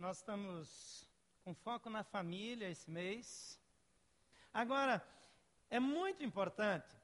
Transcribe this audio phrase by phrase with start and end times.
[0.00, 1.06] Nós estamos
[1.44, 3.60] com foco na família esse mês.
[4.50, 5.06] Agora,
[5.68, 6.96] é muito importante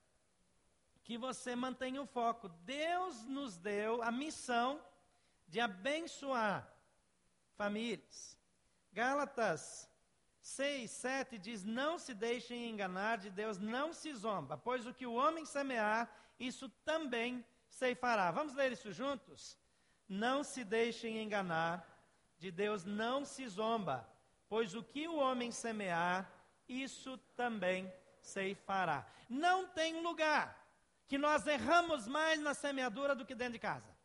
[1.05, 2.49] que você mantenha o foco.
[2.65, 4.81] Deus nos deu a missão
[5.47, 6.67] de abençoar
[7.55, 8.39] famílias.
[8.95, 9.87] Gálatas
[10.41, 15.07] 6, 7 diz: Não se deixem enganar de Deus, não se zomba, pois o que
[15.07, 16.11] o homem semear,
[16.41, 18.31] isso também ceifará.
[18.31, 19.59] Vamos ler isso juntos?
[20.09, 21.96] Não se deixem enganar
[22.39, 24.09] de Deus não se zomba,
[24.49, 26.31] pois o que o homem semear,
[26.69, 29.07] isso também ceifará.
[29.29, 30.65] Não tem lugar
[31.07, 33.97] que nós erramos mais na semeadura do que dentro de casa.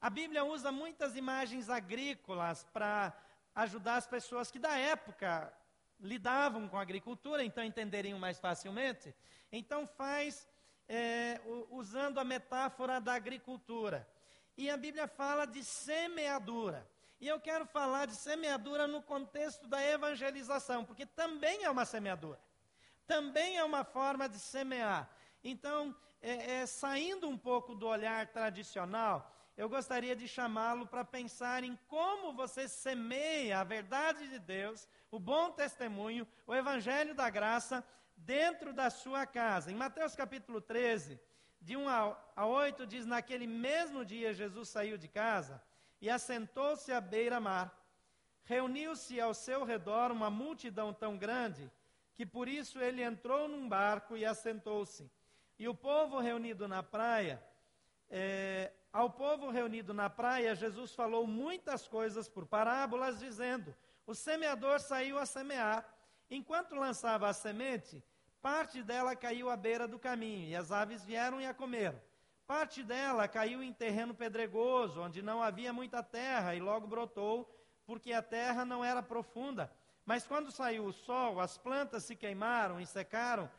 [0.00, 3.16] A Bíblia usa muitas imagens agrícolas para
[3.54, 5.52] ajudar as pessoas que da época
[6.00, 9.14] lidavam com a agricultura, então entenderiam mais facilmente.
[9.52, 10.48] Então faz
[10.88, 14.08] é, usando a metáfora da agricultura.
[14.56, 16.86] E a Bíblia fala de semeadura.
[17.20, 22.40] E eu quero falar de semeadura no contexto da evangelização, porque também é uma semeadura.
[23.06, 25.10] Também é uma forma de semear.
[25.44, 31.62] Então, é, é, saindo um pouco do olhar tradicional, eu gostaria de chamá-lo para pensar
[31.64, 37.84] em como você semeia a verdade de Deus, o bom testemunho, o evangelho da graça
[38.16, 39.70] dentro da sua casa.
[39.70, 41.20] Em Mateus capítulo 13,
[41.60, 45.62] de 1 a 8, diz: Naquele mesmo dia Jesus saiu de casa
[46.00, 47.76] e assentou-se à beira-mar.
[48.44, 51.70] Reuniu-se ao seu redor uma multidão tão grande
[52.14, 55.10] que por isso ele entrou num barco e assentou-se.
[55.58, 57.42] E o povo reunido na praia,
[58.08, 63.74] é, ao povo reunido na praia, Jesus falou muitas coisas por parábolas, dizendo:
[64.06, 65.86] O semeador saiu a semear.
[66.30, 68.02] Enquanto lançava a semente,
[68.40, 72.00] parte dela caiu à beira do caminho, e as aves vieram e a comeram.
[72.46, 77.48] Parte dela caiu em terreno pedregoso, onde não havia muita terra, e logo brotou,
[77.86, 79.70] porque a terra não era profunda.
[80.04, 83.50] Mas quando saiu o sol, as plantas se queimaram e secaram,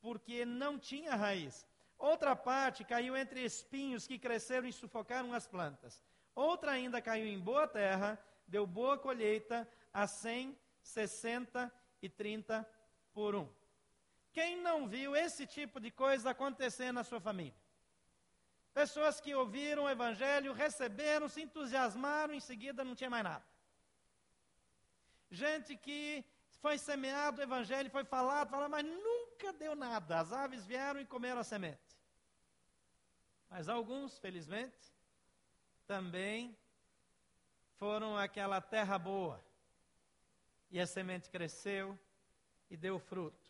[0.00, 1.66] porque não tinha raiz.
[1.98, 6.02] Outra parte caiu entre espinhos que cresceram e sufocaram as plantas.
[6.34, 12.68] Outra ainda caiu em boa terra, deu boa colheita a 100, 60 e 30
[13.14, 13.48] por um.
[14.36, 17.58] Quem não viu esse tipo de coisa acontecer na sua família?
[18.74, 23.46] Pessoas que ouviram o evangelho, receberam, se entusiasmaram, em seguida não tinha mais nada.
[25.30, 26.22] Gente que
[26.60, 30.20] foi semeado o evangelho, foi falado, falado, mas nunca deu nada.
[30.20, 31.96] As aves vieram e comeram a semente.
[33.48, 34.92] Mas alguns, felizmente,
[35.86, 36.54] também
[37.78, 39.42] foram aquela terra boa.
[40.70, 41.98] E a semente cresceu
[42.68, 43.45] e deu fruto.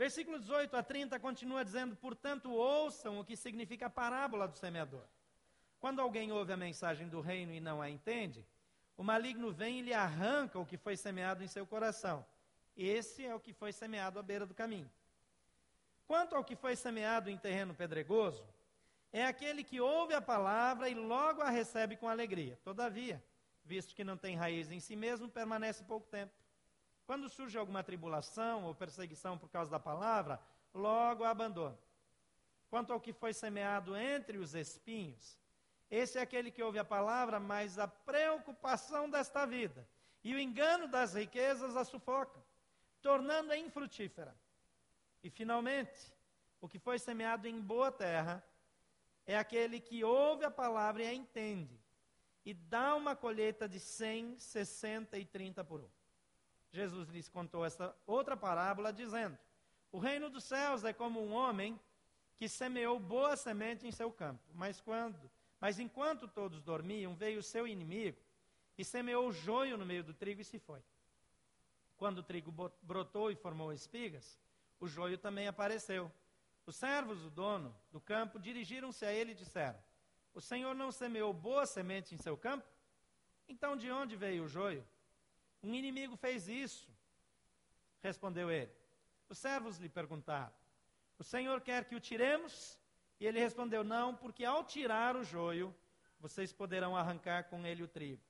[0.00, 5.04] Versículo 18 a 30 continua dizendo: Portanto, ouçam o que significa a parábola do semeador.
[5.78, 8.42] Quando alguém ouve a mensagem do reino e não a entende,
[8.96, 12.24] o maligno vem e lhe arranca o que foi semeado em seu coração.
[12.74, 14.90] Esse é o que foi semeado à beira do caminho.
[16.06, 18.42] Quanto ao que foi semeado em terreno pedregoso,
[19.12, 22.58] é aquele que ouve a palavra e logo a recebe com alegria.
[22.64, 23.22] Todavia,
[23.66, 26.32] visto que não tem raiz em si mesmo, permanece pouco tempo.
[27.10, 30.40] Quando surge alguma tribulação ou perseguição por causa da palavra,
[30.72, 31.76] logo a abandona.
[32.68, 35.36] Quanto ao que foi semeado entre os espinhos,
[35.90, 39.84] esse é aquele que ouve a palavra, mas a preocupação desta vida
[40.22, 42.40] e o engano das riquezas a sufoca,
[43.02, 44.32] tornando-a infrutífera.
[45.20, 46.14] E finalmente,
[46.60, 48.40] o que foi semeado em boa terra
[49.26, 51.76] é aquele que ouve a palavra e a entende,
[52.44, 55.99] e dá uma colheita de 100, 60 e 30 por um.
[56.72, 59.36] Jesus lhes contou essa outra parábola, dizendo:
[59.90, 61.78] O reino dos céus é como um homem
[62.36, 64.42] que semeou boa semente em seu campo.
[64.54, 68.18] Mas quando, mas enquanto todos dormiam, veio o seu inimigo
[68.78, 70.82] e semeou joio no meio do trigo e se foi.
[71.96, 72.50] Quando o trigo
[72.80, 74.40] brotou e formou espigas,
[74.78, 76.10] o joio também apareceu.
[76.64, 79.78] Os servos do dono do campo dirigiram-se a ele e disseram:
[80.32, 82.66] O Senhor não semeou boa semente em seu campo?
[83.48, 84.86] Então de onde veio o joio?
[85.62, 86.90] Um inimigo fez isso.
[88.02, 88.72] Respondeu ele.
[89.28, 90.52] Os servos lhe perguntaram:
[91.18, 92.78] O Senhor quer que o tiremos?
[93.18, 95.74] E ele respondeu: Não, porque ao tirar o joio,
[96.18, 98.22] vocês poderão arrancar com ele o trigo.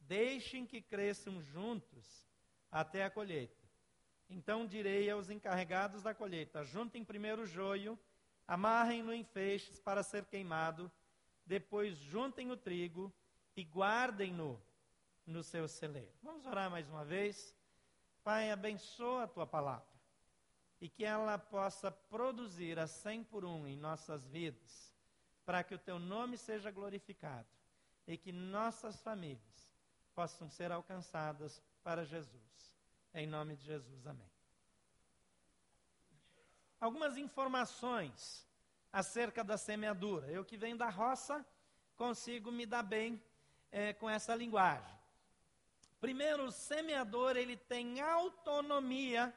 [0.00, 2.28] Deixem que cresçam juntos
[2.70, 3.66] até a colheita.
[4.28, 7.98] Então direi aos encarregados da colheita: juntem primeiro o joio,
[8.46, 10.90] amarrem-no em feixes para ser queimado,
[11.44, 13.12] depois juntem o trigo
[13.56, 14.60] e guardem-no
[15.26, 16.12] no seu celeiro.
[16.22, 17.54] Vamos orar mais uma vez.
[18.22, 19.96] Pai, abençoa a tua palavra
[20.80, 24.94] e que ela possa produzir a cem por um em nossas vidas,
[25.44, 27.48] para que o teu nome seja glorificado
[28.06, 29.74] e que nossas famílias
[30.14, 32.74] possam ser alcançadas para Jesus.
[33.14, 34.30] Em nome de Jesus, amém.
[36.80, 38.46] Algumas informações
[38.92, 40.30] acerca da semeadura.
[40.30, 41.44] Eu que venho da roça,
[41.96, 43.22] consigo me dar bem
[43.72, 44.96] é, com essa linguagem.
[46.00, 49.34] Primeiro, o semeador ele tem autonomia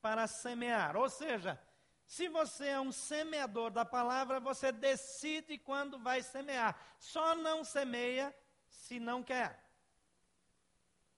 [0.00, 1.60] para semear, ou seja,
[2.10, 6.76] se você é um semeador da palavra, você decide quando vai semear.
[6.98, 8.34] Só não semeia
[8.68, 9.64] se não quer.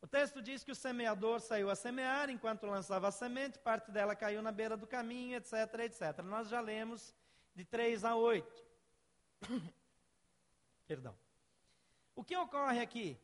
[0.03, 4.15] O texto diz que o semeador saiu a semear enquanto lançava a semente, parte dela
[4.15, 6.19] caiu na beira do caminho, etc, etc.
[6.25, 7.15] Nós já lemos
[7.55, 8.67] de 3 a 8.
[10.87, 11.17] Perdão.
[12.15, 13.19] O que ocorre aqui?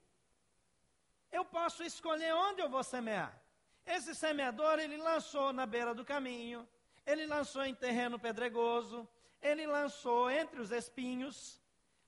[1.30, 3.40] Eu posso escolher onde eu vou semear.
[3.84, 6.69] Esse semeador, ele lançou na beira do caminho,
[7.06, 9.08] ele lançou em terreno pedregoso,
[9.40, 11.60] ele lançou entre os espinhos,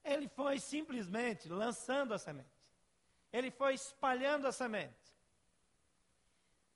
[0.04, 2.48] ele foi simplesmente lançando a semente.
[3.32, 4.94] Ele foi espalhando a semente.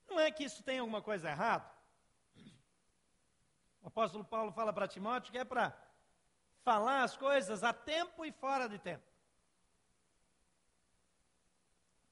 [0.08, 1.68] Não é que isso tenha alguma coisa errada?
[3.82, 5.76] O apóstolo Paulo fala para Timóteo que é para
[6.62, 9.04] falar as coisas a tempo e fora de tempo.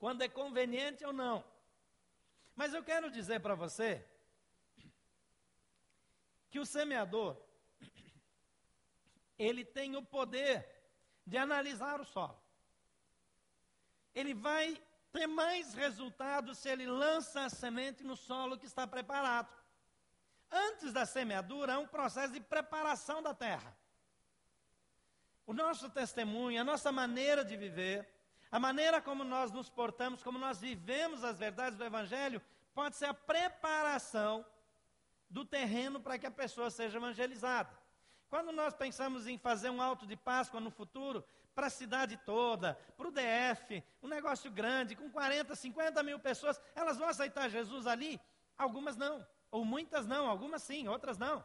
[0.03, 1.45] Quando é conveniente ou não.
[2.57, 4.05] Mas eu quero dizer para você
[6.51, 7.37] que o semeador
[9.39, 10.69] ele tem o poder
[11.25, 12.43] de analisar o solo.
[14.13, 14.77] Ele vai
[15.13, 19.57] ter mais resultado se ele lança a semente no solo que está preparado.
[20.51, 23.73] Antes da semeadura, há um processo de preparação da terra.
[25.47, 28.12] O nosso testemunho, a nossa maneira de viver,
[28.53, 32.41] a maneira como nós nos portamos, como nós vivemos as verdades do Evangelho,
[32.75, 34.45] pode ser a preparação
[35.31, 37.71] do terreno para que a pessoa seja evangelizada.
[38.29, 42.75] Quando nós pensamos em fazer um alto de Páscoa no futuro, para a cidade toda,
[42.97, 47.87] para o DF, um negócio grande, com 40, 50 mil pessoas, elas vão aceitar Jesus
[47.87, 48.21] ali?
[48.57, 51.43] Algumas não, ou muitas não, algumas sim, outras não.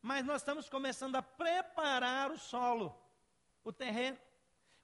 [0.00, 2.98] Mas nós estamos começando a preparar o solo,
[3.62, 4.18] o terreno.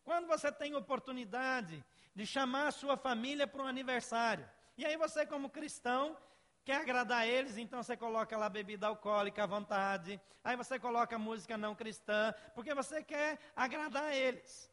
[0.04, 1.84] Quando você tem oportunidade
[2.14, 6.16] de chamar a sua família para um aniversário, e aí você, como cristão,
[6.64, 11.56] quer agradar eles, então você coloca lá bebida alcoólica à vontade, aí você coloca música
[11.56, 14.70] não cristã, porque você quer agradar eles.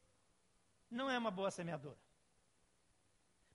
[0.89, 1.97] Não é uma boa semeadora.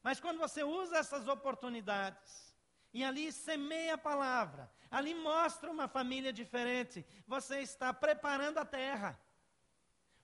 [0.02, 2.54] Mas quando você usa essas oportunidades,
[2.92, 9.18] e ali semeia a palavra, ali mostra uma família diferente, você está preparando a terra.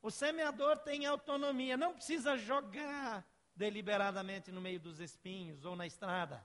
[0.02, 3.24] O semeador tem autonomia, não precisa jogar
[3.54, 6.44] deliberadamente no meio dos espinhos ou na estrada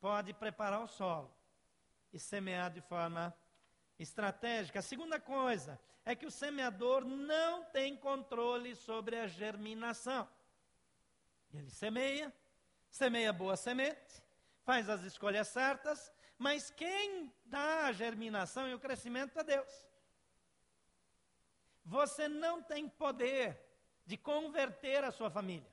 [0.00, 1.34] pode preparar o solo
[2.12, 3.36] e semear de forma
[3.98, 4.78] estratégica.
[4.78, 10.28] A segunda coisa é que o semeador não tem controle sobre a germinação.
[11.52, 12.32] Ele semeia,
[12.88, 14.22] semeia boa semente,
[14.64, 19.86] faz as escolhas certas, mas quem dá a germinação e o crescimento é Deus.
[21.86, 23.56] Você não tem poder
[24.04, 25.72] de converter a sua família.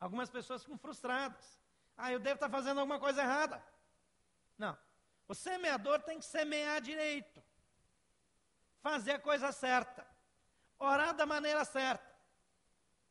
[0.00, 1.60] Algumas pessoas ficam frustradas.
[1.96, 3.62] Ah, eu devo estar fazendo alguma coisa errada.
[4.56, 4.76] Não.
[5.28, 7.42] O semeador tem que semear direito.
[8.80, 10.06] Fazer a coisa certa.
[10.78, 12.10] Orar da maneira certa.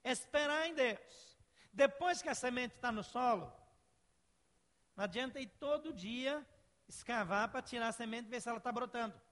[0.03, 1.37] Esperar em Deus.
[1.71, 3.53] Depois que a semente está no solo,
[4.95, 6.43] não adianta ir todo dia
[6.87, 9.28] escavar para tirar a semente e ver se ela está brotando.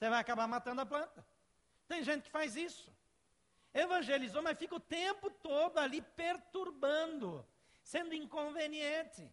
[0.00, 1.22] Você vai acabar matando a planta.
[1.86, 2.90] Tem gente que faz isso.
[3.74, 7.46] Evangelizou, mas fica o tempo todo ali perturbando
[7.82, 9.30] sendo inconveniente.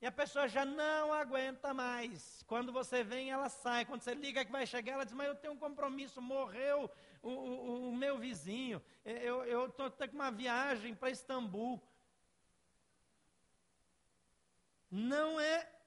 [0.00, 2.42] E a pessoa já não aguenta mais.
[2.46, 3.84] Quando você vem, ela sai.
[3.84, 6.22] Quando você liga que vai chegar, ela diz: Mas eu tenho um compromisso.
[6.22, 8.82] Morreu o, o, o meu vizinho.
[9.04, 11.78] Eu estou com uma viagem para Istambul.
[14.90, 15.77] Não é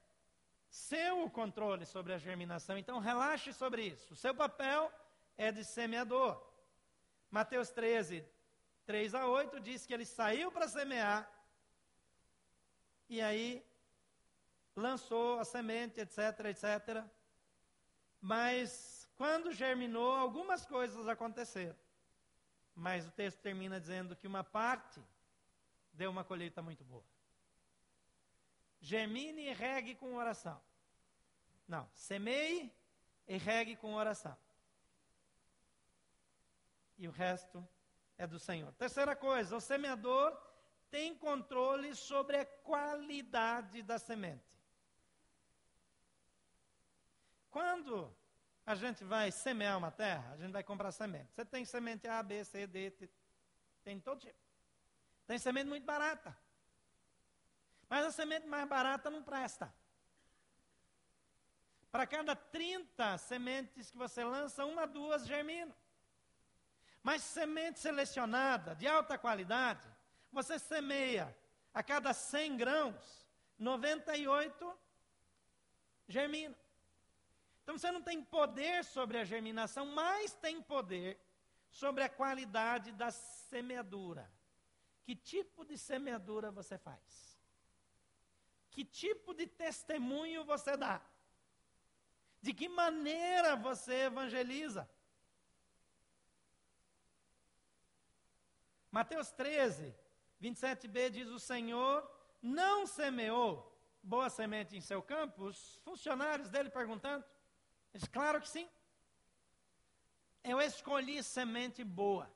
[0.72, 2.78] seu o controle sobre a germinação.
[2.78, 4.14] Então, relaxe sobre isso.
[4.14, 4.90] O seu papel
[5.36, 6.42] é de semeador.
[7.30, 8.24] Mateus 13,
[8.86, 11.30] 3 a 8 diz que ele saiu para semear
[13.06, 13.62] e aí
[14.74, 17.04] lançou a semente, etc, etc.
[18.18, 21.76] Mas quando germinou, algumas coisas aconteceram.
[22.74, 25.02] Mas o texto termina dizendo que uma parte
[25.92, 27.11] deu uma colheita muito boa.
[28.82, 30.60] Germine e regue com oração.
[31.68, 32.70] Não, semeie
[33.28, 34.36] e regue com oração.
[36.98, 37.66] E o resto
[38.18, 38.72] é do Senhor.
[38.72, 40.36] Terceira coisa, o semeador
[40.90, 44.44] tem controle sobre a qualidade da semente.
[47.50, 48.12] Quando
[48.66, 51.32] a gente vai semear uma terra, a gente vai comprar semente.
[51.32, 52.90] Você tem semente A, B, C, D.
[53.84, 54.38] Tem todo tipo.
[55.24, 56.36] Tem semente muito barata.
[57.92, 59.70] Mas a semente mais barata não presta.
[61.90, 65.74] Para cada 30 sementes que você lança, uma, duas germinam.
[67.02, 69.86] Mas semente selecionada, de alta qualidade,
[70.32, 71.36] você semeia
[71.74, 74.78] a cada 100 grãos, 98
[76.08, 76.56] germina.
[77.62, 81.20] Então você não tem poder sobre a germinação, mas tem poder
[81.68, 84.32] sobre a qualidade da semeadura.
[85.04, 87.31] Que tipo de semeadura você faz?
[88.72, 91.00] Que tipo de testemunho você dá?
[92.40, 94.90] De que maneira você evangeliza?
[98.90, 99.94] Mateus 13,
[100.42, 102.10] 27b diz: O Senhor
[102.42, 103.70] não semeou
[104.02, 105.44] boa semente em seu campo?
[105.44, 107.24] Os funcionários dele perguntando.
[107.92, 108.68] Diz, claro que sim.
[110.42, 112.28] Eu escolhi semente boa.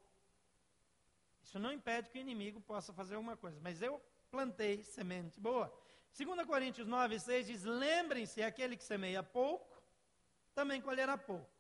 [1.43, 4.01] Isso não impede que o inimigo possa fazer alguma coisa, mas eu
[4.31, 5.73] plantei semente boa.
[6.17, 9.83] 2 Coríntios 9, 6 diz: Lembrem-se, aquele que semeia pouco,
[10.55, 11.51] também colherá pouco.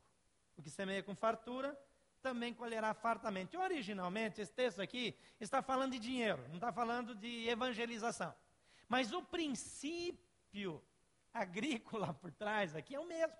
[0.57, 1.79] O que semeia com fartura,
[2.23, 3.55] também colherá fartamente.
[3.55, 8.35] Originalmente, esse texto aqui está falando de dinheiro, não está falando de evangelização.
[8.89, 10.83] Mas o princípio
[11.35, 13.37] agrícola por trás aqui é o mesmo.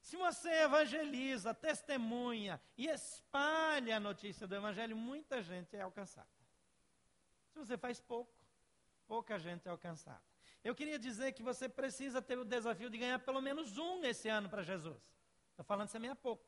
[0.00, 6.37] Se você evangeliza, testemunha e espalha a notícia do Evangelho, muita gente é alcançada.
[7.58, 8.32] Se você faz pouco,
[9.08, 10.22] pouca gente é alcançada.
[10.62, 14.28] Eu queria dizer que você precisa ter o desafio de ganhar pelo menos um esse
[14.28, 15.02] ano para Jesus.
[15.50, 16.44] Estou falando semeia pouco.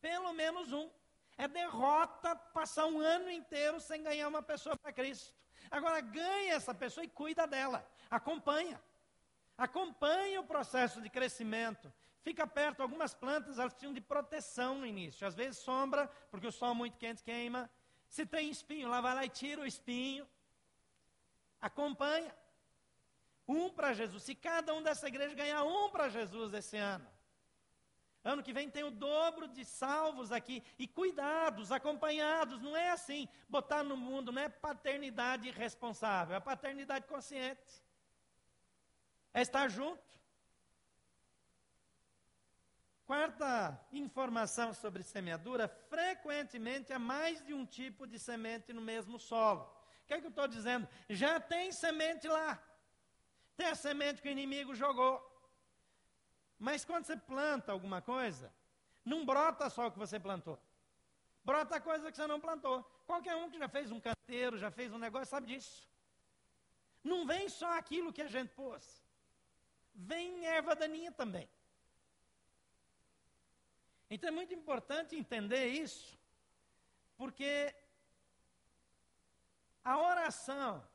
[0.00, 0.88] Pelo menos um.
[1.36, 5.34] É derrota passar um ano inteiro sem ganhar uma pessoa para Cristo.
[5.68, 7.84] Agora, ganha essa pessoa e cuida dela.
[8.08, 8.80] Acompanha.
[9.56, 11.92] Acompanha o processo de crescimento.
[12.22, 12.82] Fica perto.
[12.82, 15.26] Algumas plantas, elas precisam de proteção no início.
[15.26, 17.68] Às vezes sombra, porque o sol muito quente queima.
[18.08, 20.26] Se tem espinho, lá vai lá e tira o espinho.
[21.60, 22.34] Acompanha.
[23.46, 24.22] Um para Jesus.
[24.22, 27.08] Se cada um dessa igreja ganhar um para Jesus esse ano,
[28.24, 30.62] Ano que vem tem o dobro de salvos aqui.
[30.78, 32.60] E cuidados, acompanhados.
[32.60, 33.28] Não é assim.
[33.48, 37.82] Botar no mundo não é paternidade responsável, é paternidade consciente.
[39.32, 40.18] É estar junto.
[43.08, 49.62] Quarta informação sobre semeadura: frequentemente há mais de um tipo de semente no mesmo solo.
[50.02, 50.86] O que é que eu estou dizendo?
[51.08, 52.62] Já tem semente lá.
[53.56, 55.14] Tem a semente que o inimigo jogou.
[56.58, 58.52] Mas quando você planta alguma coisa,
[59.02, 60.58] não brota só o que você plantou.
[61.42, 62.82] Brota coisa que você não plantou.
[63.06, 65.88] Qualquer um que já fez um canteiro, já fez um negócio, sabe disso.
[67.02, 69.02] Não vem só aquilo que a gente pôs.
[69.94, 71.48] Vem erva daninha também.
[74.10, 76.18] Então é muito importante entender isso,
[77.16, 77.74] porque
[79.84, 80.86] a oração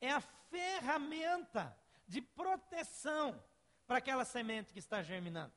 [0.00, 3.42] é a ferramenta de proteção
[3.86, 5.52] para aquela semente que está germinando.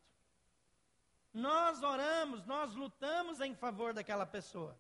[1.34, 4.77] Nós oramos, nós lutamos em favor daquela pessoa.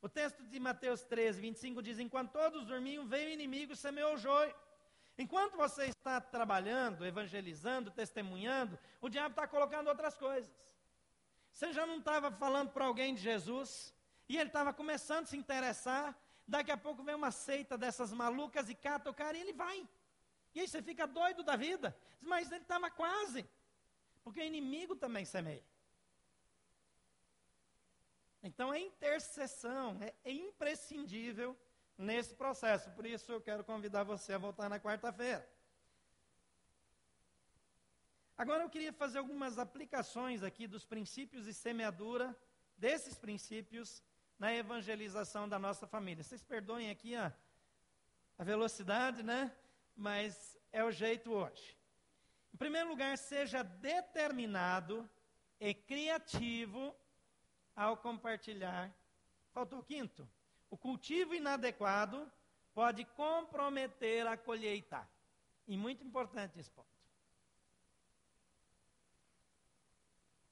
[0.00, 4.14] O texto de Mateus 13, 25 diz: Enquanto todos dormiam, veio o inimigo e semeou
[4.14, 4.54] o joio.
[5.16, 10.50] Enquanto você está trabalhando, evangelizando, testemunhando, o diabo está colocando outras coisas.
[11.54, 13.94] Você já não estava falando para alguém de Jesus,
[14.28, 16.18] e ele estava começando a se interessar,
[16.48, 19.88] daqui a pouco vem uma seita dessas malucas e cata o cara e ele vai.
[20.52, 21.96] E aí você fica doido da vida.
[22.20, 23.48] Mas ele estava quase.
[24.24, 25.62] Porque o inimigo também semeia.
[28.42, 31.56] Então a intercessão é, é imprescindível
[31.96, 32.90] nesse processo.
[32.90, 35.48] Por isso eu quero convidar você a voltar na quarta-feira.
[38.36, 42.36] Agora eu queria fazer algumas aplicações aqui dos princípios de semeadura,
[42.76, 44.02] desses princípios,
[44.38, 46.24] na evangelização da nossa família.
[46.24, 47.32] Vocês perdoem aqui a,
[48.36, 49.54] a velocidade, né?
[49.96, 51.76] mas é o jeito hoje.
[52.52, 55.08] Em primeiro lugar, seja determinado
[55.60, 56.94] e criativo
[57.74, 58.92] ao compartilhar.
[59.52, 60.28] Faltou o quinto.
[60.70, 62.30] O cultivo inadequado
[62.74, 65.08] pode comprometer a colheita.
[65.66, 66.93] E muito importante esse ponto.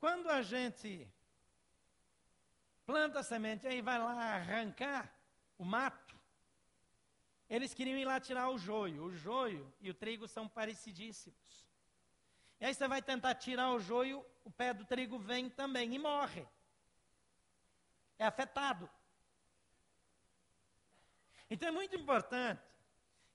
[0.03, 1.09] Quando a gente
[2.85, 5.17] planta a semente, aí vai lá arrancar
[5.57, 6.17] o mato,
[7.49, 9.05] eles queriam ir lá tirar o joio.
[9.05, 11.69] O joio e o trigo são parecidíssimos.
[12.59, 16.01] E aí você vai tentar tirar o joio, o pé do trigo vem também e
[16.01, 16.49] morre.
[18.19, 18.91] É afetado.
[21.49, 22.61] Então é muito importante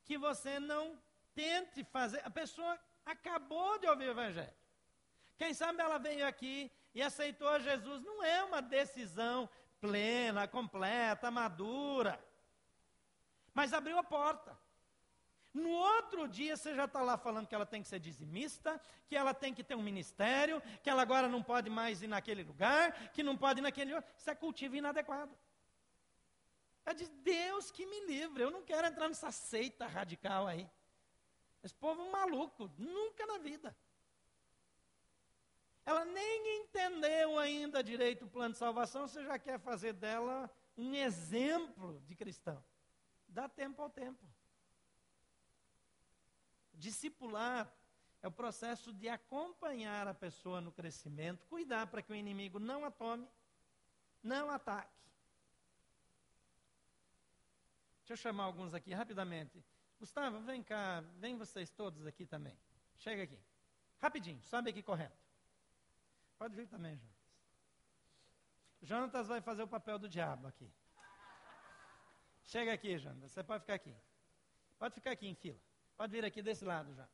[0.04, 1.02] que você não
[1.34, 2.22] tente fazer.
[2.26, 4.57] A pessoa acabou de ouvir o Evangelho.
[5.38, 12.20] Quem sabe ela veio aqui e aceitou Jesus, não é uma decisão plena, completa, madura.
[13.54, 14.58] Mas abriu a porta.
[15.54, 19.16] No outro dia você já está lá falando que ela tem que ser dizimista, que
[19.16, 23.10] ela tem que ter um ministério, que ela agora não pode mais ir naquele lugar,
[23.10, 24.12] que não pode ir naquele outro.
[24.18, 25.36] Isso é cultivo inadequado.
[26.86, 30.70] Ela diz, Deus que me livre, eu não quero entrar nessa seita radical aí.
[31.64, 33.76] Esse povo maluco, nunca na vida.
[35.88, 40.94] Ela nem entendeu ainda direito o plano de salvação, você já quer fazer dela um
[40.94, 42.62] exemplo de cristão.
[43.26, 44.22] Dá tempo ao tempo.
[46.74, 47.74] Discipular
[48.22, 52.84] é o processo de acompanhar a pessoa no crescimento, cuidar para que o inimigo não
[52.84, 53.26] a tome,
[54.22, 54.92] não ataque.
[58.00, 59.64] Deixa eu chamar alguns aqui rapidamente.
[59.98, 62.60] Gustavo, vem cá, vem vocês todos aqui também.
[62.98, 63.40] Chega aqui.
[64.02, 65.27] Rapidinho, sobe aqui correndo.
[66.38, 67.18] Pode vir também, Jonas.
[68.82, 70.72] Jonatas vai fazer o papel do diabo aqui.
[72.44, 73.32] Chega aqui, Jonas.
[73.32, 73.94] Você pode ficar aqui.
[74.78, 75.60] Pode ficar aqui em fila.
[75.98, 77.08] Pode vir aqui desse lado, já.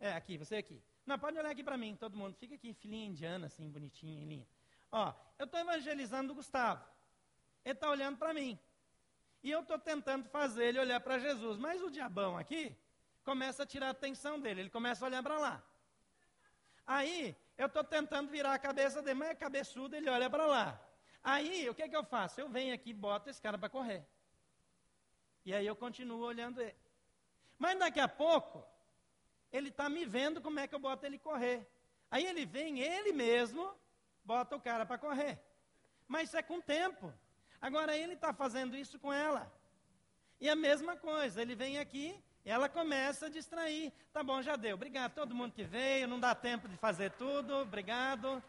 [0.00, 0.82] É, aqui, você aqui.
[1.04, 2.34] Não, pode olhar aqui para mim, todo mundo.
[2.34, 4.48] Fica aqui, filhinha indiana, assim, bonitinha, em linha.
[4.90, 6.84] Ó, eu estou evangelizando o Gustavo.
[7.64, 8.58] Ele está olhando para mim.
[9.42, 11.58] E eu estou tentando fazer ele olhar para Jesus.
[11.58, 12.76] Mas o diabão aqui
[13.24, 14.62] começa a tirar a atenção dele.
[14.62, 15.62] Ele começa a olhar para lá.
[16.86, 20.80] Aí, eu estou tentando virar a cabeça dele, mas é cabeçudo, ele olha para lá.
[21.22, 22.40] Aí, o que, que eu faço?
[22.40, 24.06] Eu venho aqui e boto esse cara para correr.
[25.44, 26.76] E aí eu continuo olhando ele.
[27.58, 28.64] Mas daqui a pouco,
[29.50, 31.66] ele está me vendo como é que eu boto ele correr.
[32.10, 33.74] Aí ele vem, ele mesmo,
[34.24, 35.40] bota o cara para correr.
[36.06, 37.12] Mas isso é com tempo.
[37.60, 39.50] Agora ele está fazendo isso com ela.
[40.40, 43.92] E a mesma coisa, ele vem aqui, ela começa a distrair.
[44.12, 44.76] Tá bom, já deu.
[44.76, 48.42] Obrigado a todo mundo que veio, não dá tempo de fazer tudo, obrigado.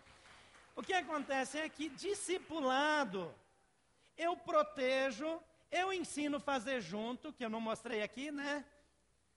[0.76, 3.34] O que acontece é que, discipulado,
[4.16, 8.64] eu protejo, eu ensino a fazer junto, que eu não mostrei aqui, né?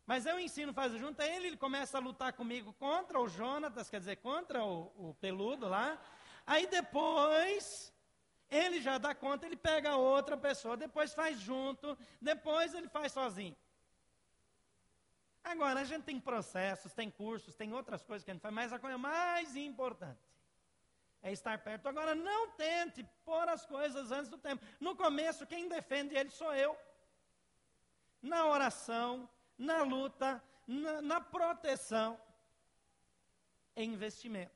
[0.07, 4.01] Mas eu ensino fazer junto, aí ele começa a lutar comigo contra o Jonatas, quer
[4.01, 5.99] dizer, contra o, o peludo lá.
[6.47, 7.91] Aí depois,
[8.51, 13.57] ele já dá conta, ele pega outra pessoa, depois faz junto, depois ele faz sozinho.
[15.43, 18.73] Agora, a gente tem processos, tem cursos, tem outras coisas que a gente faz, mas
[18.73, 20.21] a coisa mais importante
[21.23, 21.89] é estar perto.
[21.89, 24.65] Agora, não tente pôr as coisas antes do tempo.
[24.79, 26.77] No começo, quem defende ele sou eu.
[28.23, 32.19] Na oração, na luta, na, na proteção
[33.77, 34.53] e investimento.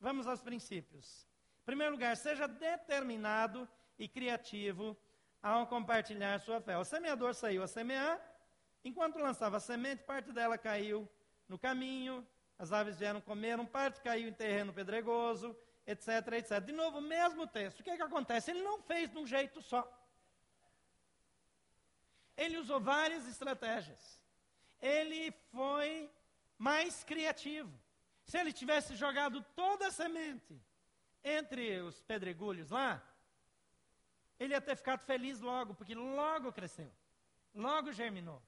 [0.00, 1.26] Vamos aos princípios.
[1.62, 4.96] Em primeiro lugar, seja determinado e criativo
[5.42, 6.76] ao compartilhar sua fé.
[6.76, 8.20] O semeador saiu a semear,
[8.86, 11.08] enquanto lançava semente, parte dela caiu
[11.48, 12.26] no caminho,
[12.58, 16.60] as aves vieram comer, um parte caiu em terreno pedregoso, etc, etc.
[16.64, 17.80] De novo, o mesmo texto.
[17.80, 18.50] O que, é que acontece?
[18.50, 19.82] Ele não fez de um jeito só.
[22.36, 24.22] Ele usou várias estratégias.
[24.80, 26.10] Ele foi
[26.56, 27.72] mais criativo.
[28.24, 30.60] Se ele tivesse jogado toda a semente
[31.24, 33.02] entre os pedregulhos lá,
[34.38, 36.92] ele ia ter ficado feliz logo, porque logo cresceu,
[37.54, 38.40] logo germinou.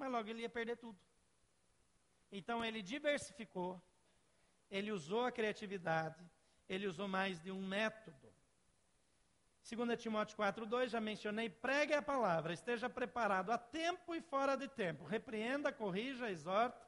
[0.00, 0.98] Mas logo ele ia perder tudo.
[2.32, 3.78] Então ele diversificou,
[4.70, 6.24] ele usou a criatividade,
[6.66, 8.32] ele usou mais de um método.
[9.62, 14.68] 2 Timóteo 4,2, já mencionei, pregue a palavra, esteja preparado a tempo e fora de
[14.68, 15.04] tempo.
[15.04, 16.80] Repreenda, corrija, exorta,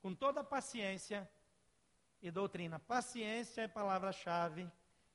[0.00, 1.30] com toda paciência
[2.22, 2.78] e doutrina.
[2.78, 4.66] Paciência é palavra-chave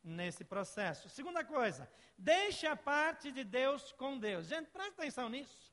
[0.04, 1.10] nesse processo.
[1.10, 4.46] Segunda coisa, deixe a parte de Deus com Deus.
[4.46, 5.73] Gente, presta atenção nisso.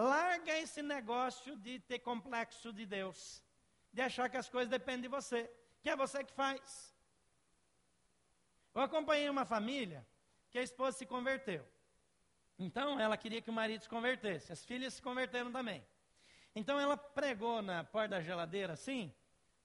[0.00, 3.42] Larga esse negócio de ter complexo de Deus,
[3.92, 5.50] de achar que as coisas dependem de você,
[5.82, 6.94] que é você que faz.
[8.72, 10.06] Eu acompanhei uma família
[10.50, 11.66] que a esposa se converteu.
[12.56, 14.52] Então, ela queria que o marido se convertesse.
[14.52, 15.84] As filhas se converteram também.
[16.54, 19.12] Então, ela pregou na porta da geladeira assim,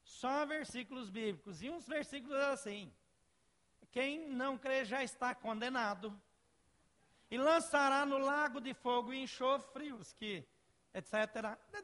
[0.03, 1.61] só versículos bíblicos.
[1.61, 2.91] E uns versículos assim:
[3.91, 6.19] Quem não crê já está condenado.
[7.33, 10.47] E lançará no lago de fogo e enxofre os que,
[10.93, 11.13] etc.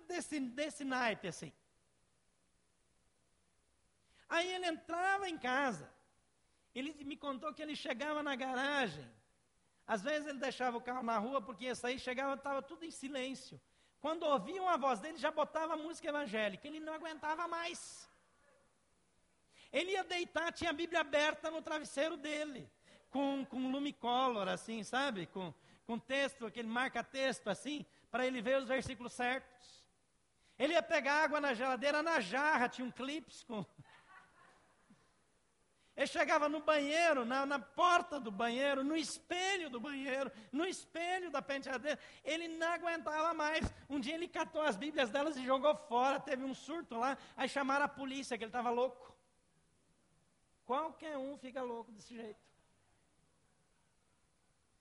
[0.07, 1.51] Desse, desse naipe assim.
[4.29, 5.91] Aí ele entrava em casa.
[6.75, 9.09] Ele me contou que ele chegava na garagem.
[9.87, 12.91] Às vezes ele deixava o carro na rua porque ia sair, chegava, estava tudo em
[12.91, 13.59] silêncio.
[13.99, 16.67] Quando ouviam a voz dele, já botava música evangélica.
[16.67, 18.07] Ele não aguentava mais.
[19.73, 22.69] Ele ia deitar, tinha a Bíblia aberta no travesseiro dele,
[23.09, 25.25] com, com lumicolor, assim, sabe?
[25.27, 25.53] Com,
[25.85, 29.83] com texto, aquele marca-texto, assim, para ele ver os versículos certos.
[30.57, 33.65] Ele ia pegar água na geladeira, na jarra, tinha um clips com.
[35.95, 41.29] Ele chegava no banheiro, na, na, porta do banheiro, no espelho do banheiro, no espelho
[41.29, 41.99] da penteadeira.
[42.23, 43.65] Ele não aguentava mais.
[43.89, 46.17] Um dia ele catou as Bíblias delas e jogou fora.
[46.17, 47.17] Teve um surto lá.
[47.35, 49.13] Aí chamaram a polícia, que ele estava louco.
[50.65, 52.48] Qualquer um fica louco desse jeito.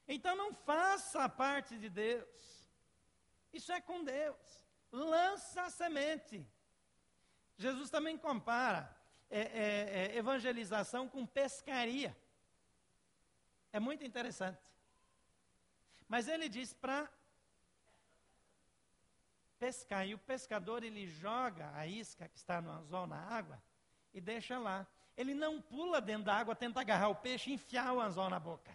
[0.08, 2.66] Então não faça a parte de Deus.
[3.52, 4.64] Isso é com Deus.
[4.90, 6.46] Lança a semente.
[7.58, 8.96] Jesus também compara
[9.28, 12.16] é, é, é, evangelização com pescaria.
[13.70, 14.62] É muito interessante.
[16.08, 17.06] Mas ele diz para
[19.58, 20.06] pescar.
[20.06, 23.62] E o pescador ele joga a isca que está no anzol na água
[24.14, 24.86] e deixa lá.
[25.16, 28.40] Ele não pula dentro da água, tenta agarrar o peixe e enfiar o anzol na
[28.40, 28.74] boca.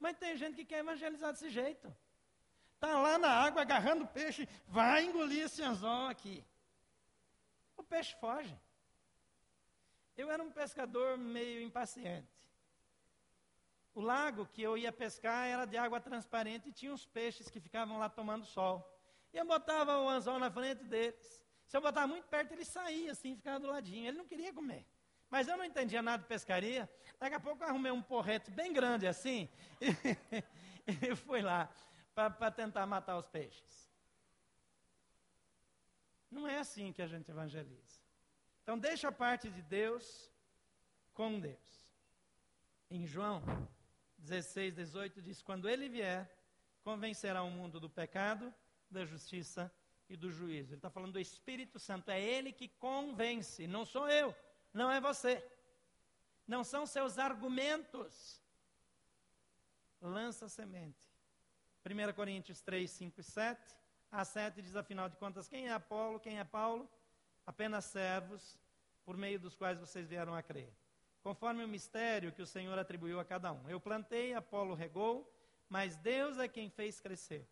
[0.00, 1.94] Mas tem gente que quer evangelizar desse jeito.
[2.74, 6.42] Está lá na água agarrando peixe, vai engolir esse anzol aqui.
[7.76, 8.58] O peixe foge.
[10.16, 12.28] Eu era um pescador meio impaciente.
[13.94, 17.60] O lago que eu ia pescar era de água transparente e tinha uns peixes que
[17.60, 18.76] ficavam lá tomando sol.
[19.32, 21.44] E eu botava o anzol na frente deles.
[21.66, 24.08] Se eu botava muito perto, ele saía assim, ficava do ladinho.
[24.08, 24.86] Ele não queria comer.
[25.30, 26.90] Mas eu não entendia nada de pescaria.
[27.18, 29.48] Daqui a pouco eu arrumei um porrete bem grande assim.
[30.86, 31.70] e fui lá
[32.14, 33.88] para tentar matar os peixes.
[36.30, 38.00] Não é assim que a gente evangeliza.
[38.62, 40.30] Então, deixa a parte de Deus
[41.14, 41.80] com Deus.
[42.90, 43.42] Em João
[44.18, 46.30] 16, 18 diz: Quando ele vier,
[46.82, 48.52] convencerá o mundo do pecado,
[48.90, 49.72] da justiça
[50.08, 50.70] e do juízo.
[50.70, 54.34] Ele está falando do Espírito Santo, é ele que convence, não sou eu,
[54.72, 55.44] não é você.
[56.46, 58.40] Não são seus argumentos.
[60.00, 61.08] Lança semente.
[61.84, 63.76] 1 Coríntios 3, 5 e 7.
[64.10, 66.88] A 7 diz, afinal de contas, quem é Apolo, quem é Paulo?
[67.50, 68.58] apenas servos,
[69.04, 70.72] por meio dos quais vocês vieram a crer.
[71.20, 73.68] Conforme o mistério que o Senhor atribuiu a cada um.
[73.68, 75.28] Eu plantei, Apolo regou,
[75.68, 77.46] mas Deus é quem fez crescer.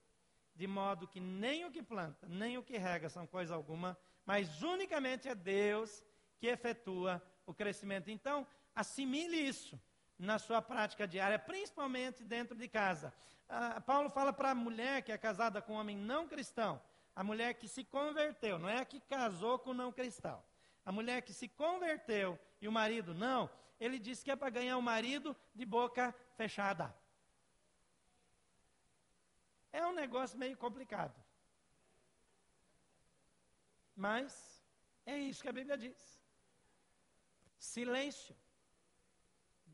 [0.54, 4.62] De modo que nem o que planta, nem o que rega são coisa alguma, mas
[4.62, 6.04] unicamente é Deus
[6.38, 8.10] que efetua o crescimento.
[8.10, 9.80] Então, assimile isso
[10.18, 13.12] na sua prática diária, principalmente dentro de casa.
[13.48, 16.80] Ah, Paulo fala para a mulher que é casada com um homem não cristão:
[17.14, 20.42] a mulher que se converteu, não é a que casou com o não cristão.
[20.84, 24.76] A mulher que se converteu e o marido não, ele disse que é para ganhar
[24.76, 26.94] o marido de boca fechada.
[29.72, 31.14] É um negócio meio complicado.
[33.94, 34.64] Mas
[35.04, 36.18] é isso que a Bíblia diz.
[37.58, 38.34] Silêncio.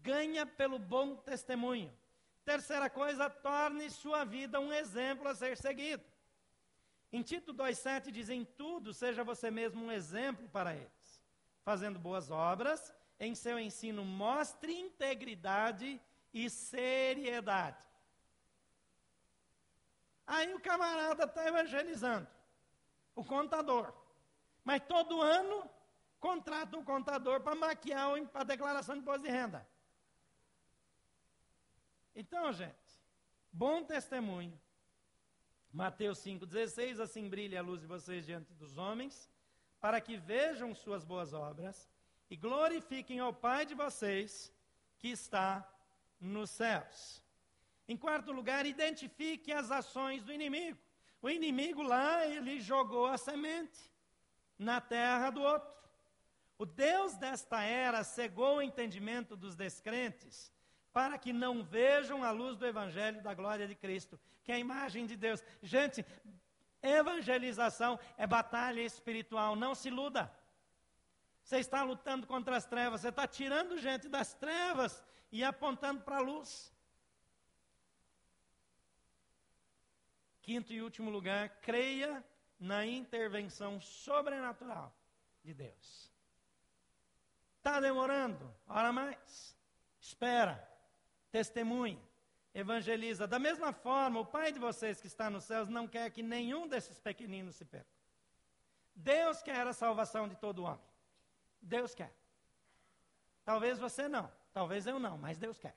[0.03, 1.93] Ganha pelo bom testemunho.
[2.45, 6.05] Terceira coisa, torne sua vida um exemplo a ser seguido.
[7.13, 11.23] Em Tito 2,7 diz: Em tudo seja você mesmo um exemplo para eles,
[11.63, 16.01] fazendo boas obras, em seu ensino mostre integridade
[16.33, 17.79] e seriedade.
[20.27, 22.27] Aí o camarada está evangelizando,
[23.15, 23.93] o contador.
[24.65, 25.71] Mas todo ano
[26.25, 29.61] contrata um contador para maquiar a declaração de imposto de renda.
[32.17, 32.93] Então, gente,
[33.53, 34.59] bom testemunho,
[35.71, 39.29] Mateus 5,16: Assim brilhe a luz de vocês diante dos homens,
[39.79, 41.91] para que vejam suas boas obras
[42.31, 44.51] e glorifiquem ao Pai de vocês
[44.99, 45.69] que está
[46.19, 47.23] nos céus.
[47.87, 50.79] Em quarto lugar, identifique as ações do inimigo.
[51.21, 53.93] O inimigo lá, ele jogou a semente
[54.59, 55.84] na terra do outro.
[56.57, 60.53] O Deus desta era cegou o entendimento dos descrentes
[60.93, 64.61] para que não vejam a luz do Evangelho da glória de Cristo, que é a
[64.61, 65.43] imagem de Deus.
[65.61, 66.07] Gente,
[66.81, 70.33] evangelização é batalha espiritual, não se iluda.
[71.43, 76.19] Você está lutando contra as trevas, você está tirando gente das trevas e apontando para
[76.19, 76.73] a luz.
[80.41, 82.25] Quinto e último lugar, creia
[82.61, 84.97] na intervenção sobrenatural
[85.43, 86.14] de Deus.
[87.65, 88.55] Está demorando?
[88.69, 89.57] Ora mais.
[89.99, 90.71] Espera
[91.33, 91.99] testemunha,
[92.53, 93.27] evangeliza.
[93.27, 96.69] Da mesma forma, o Pai de vocês que está nos céus não quer que nenhum
[96.69, 97.89] desses pequeninos se perca.
[98.95, 100.85] Deus quer a salvação de todo homem.
[101.59, 102.15] Deus quer.
[103.47, 105.75] Talvez você não, talvez eu não, mas Deus quer.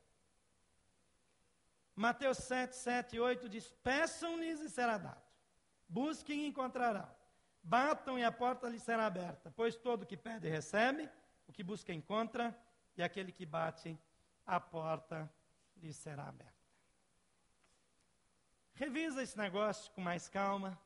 [1.95, 5.23] Mateus 7, 7 e 8 diz: Peçam-lhes e será dado,
[5.87, 7.09] busquem e encontrarão,
[7.63, 11.09] batam e a porta lhes será aberta, pois todo que pede recebe,
[11.47, 12.55] o que busca encontra,
[12.95, 13.97] e aquele que bate,
[14.45, 15.31] a porta
[15.77, 16.53] lhe será aberta.
[18.73, 20.79] Revisa esse negócio com mais calma,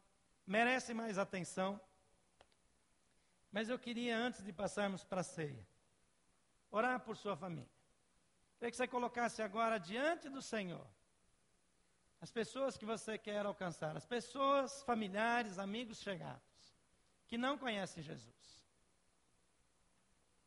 [0.45, 1.79] merece mais atenção.
[3.51, 5.67] Mas eu queria, antes de passarmos para a ceia,
[6.69, 7.69] orar por sua família.
[8.57, 10.87] Queria que você colocasse agora diante do Senhor
[12.21, 16.77] as pessoas que você quer alcançar, as pessoas, familiares, amigos chegados,
[17.27, 18.60] que não conhecem Jesus.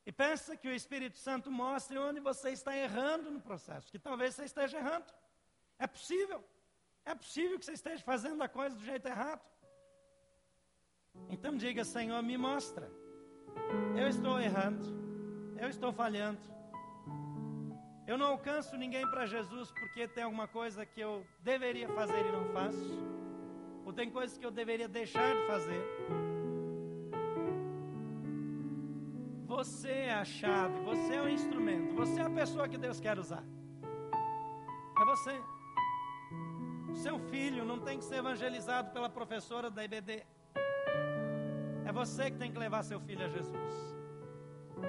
[0.07, 4.35] E peça que o Espírito Santo mostre onde você está errando no processo, que talvez
[4.35, 5.07] você esteja errando.
[5.79, 6.45] É possível.
[7.05, 9.43] É possível que você esteja fazendo a coisa do jeito errado.
[11.29, 12.91] Então diga, Senhor, me mostra.
[13.97, 14.85] Eu estou errando.
[15.59, 16.41] Eu estou falhando.
[18.07, 22.33] Eu não alcanço ninguém para Jesus porque tem alguma coisa que eu deveria fazer e
[22.33, 23.03] não faço.
[23.87, 25.81] Ou tem coisas que eu deveria deixar de fazer.
[29.65, 33.19] Você é a chave, você é o instrumento, você é a pessoa que Deus quer
[33.19, 33.43] usar.
[35.01, 35.41] É você.
[36.91, 40.23] O seu filho não tem que ser evangelizado pela professora da IBD.
[41.87, 43.97] É você que tem que levar seu filho a Jesus.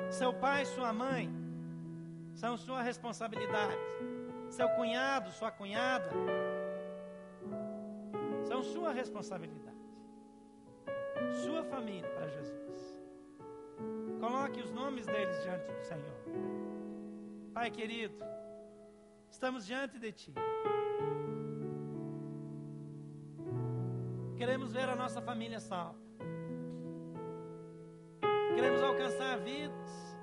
[0.10, 1.34] Seu pai, sua mãe,
[2.34, 3.78] são sua responsabilidade.
[4.50, 6.10] Seu cunhado, sua cunhada,
[8.44, 9.78] são sua responsabilidade.
[11.46, 12.65] Sua família para Jesus.
[14.26, 16.16] Coloque os nomes deles diante do Senhor.
[17.54, 18.26] Pai querido,
[19.30, 20.34] estamos diante de Ti.
[24.36, 26.00] Queremos ver a nossa família salva.
[28.56, 30.18] Queremos alcançar vidas.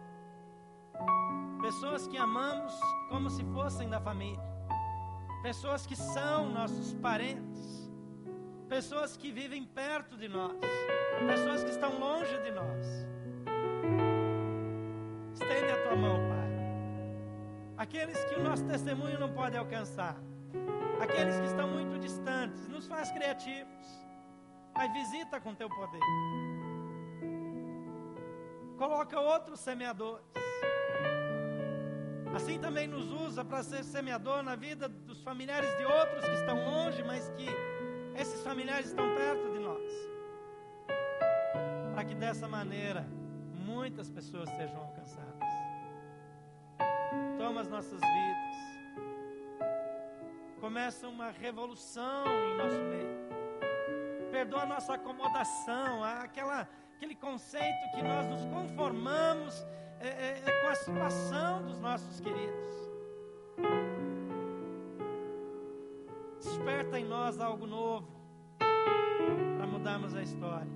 [1.61, 2.75] Pessoas que amamos
[3.09, 4.43] como se fossem da família.
[5.45, 7.88] Pessoas que são nossos parentes.
[8.69, 10.59] Pessoas que vivem perto de nós.
[11.25, 13.12] Pessoas que estão longe de nós.
[15.93, 17.85] Tua mão, Pai.
[17.85, 20.17] Aqueles que o nosso testemunho não pode alcançar.
[20.99, 22.67] Aqueles que estão muito distantes.
[22.67, 23.87] Nos faz criativos.
[24.73, 26.01] Pai, visita com teu poder.
[28.79, 30.25] Coloca outros semeadores.
[32.35, 36.57] Assim também nos usa para ser semeador na vida dos familiares de outros que estão
[36.71, 37.47] longe, mas que
[38.19, 39.93] esses familiares estão perto de nós.
[41.93, 43.07] Para que dessa maneira
[43.67, 45.52] muitas pessoas sejam alcançadas.
[47.53, 48.81] Toma as nossas vidas.
[50.59, 54.31] Começa uma revolução em nosso meio.
[54.31, 59.67] Perdoa a nossa acomodação, aquela, aquele conceito que nós nos conformamos
[60.01, 62.91] é, é, é, com a situação dos nossos queridos.
[66.38, 68.09] Desperta em nós algo novo
[69.59, 70.73] para mudarmos a história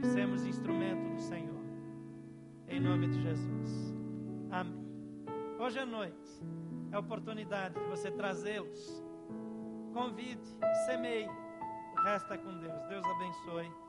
[0.00, 1.60] e sermos instrumento do Senhor.
[2.68, 3.96] Em nome de Jesus.
[5.66, 6.40] Hoje à noite
[6.92, 9.02] é a oportunidade de você trazê-los.
[9.92, 10.46] Convide,
[10.86, 11.28] semeie.
[12.04, 12.82] É com Deus.
[12.88, 13.85] Deus abençoe.